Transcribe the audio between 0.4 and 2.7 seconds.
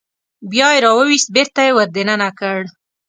بیا یې راوویست بېرته یې ور دننه کړ.